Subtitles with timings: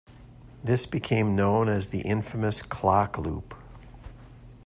[0.63, 3.53] This became known as the infamous "clockloop".